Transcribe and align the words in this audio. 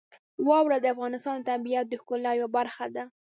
واوره 0.47 0.77
د 0.81 0.85
افغانستان 0.93 1.35
د 1.39 1.43
طبیعت 1.51 1.85
د 1.89 1.93
ښکلا 2.01 2.31
یوه 2.39 2.49
برخه 2.57 2.85
ده. 2.95 3.03